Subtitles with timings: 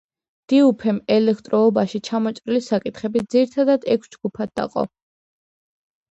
[0.51, 4.85] დიუფემ ელექტროობაში წამოჭრილი საკითხები ძირითად ექვს ჯგუფად დაყო.